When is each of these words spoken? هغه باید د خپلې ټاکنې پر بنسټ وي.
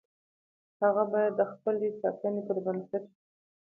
هغه 0.81 1.03
باید 1.11 1.33
د 1.39 1.41
خپلې 1.51 1.87
ټاکنې 2.01 2.41
پر 2.47 2.57
بنسټ 2.65 3.03
وي. 3.09 3.15